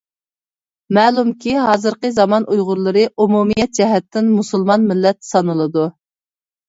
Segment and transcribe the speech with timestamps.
[0.97, 5.85] مەلۇمكى ھازىرقى زامان ئۇيغۇرلىرى ئومۇمىيەت جەھەتتىن مۇسۇلمان مىللەت سانىلىدۇ.